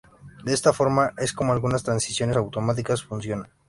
De 0.43 0.51
esta 0.51 0.73
forma 0.73 1.13
es 1.19 1.31
como 1.31 1.53
algunas 1.53 1.83
transmisiones 1.83 2.35
automáticas 2.35 3.03
funcionan. 3.03 3.49